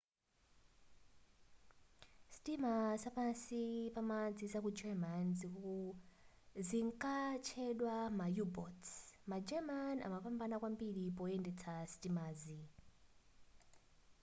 sitima 2.33 2.75
za 3.01 3.09
pansi 3.15 3.65
pamadzi 3.95 4.45
zaku 4.53 4.69
german 4.79 5.25
zinkatchedwa 6.69 7.95
ma 8.17 8.25
u-boats 8.43 8.89
ma 9.29 9.37
german 9.49 9.95
anapambana 10.05 10.55
kwambiri 10.61 11.03
poyendetsa 11.17 11.73
sitimazi 11.91 12.59